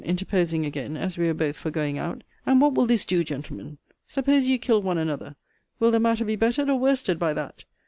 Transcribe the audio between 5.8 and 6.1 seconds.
the